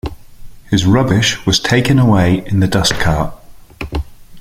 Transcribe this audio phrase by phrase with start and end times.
[0.71, 3.35] His rubbish was taken away in the dustcart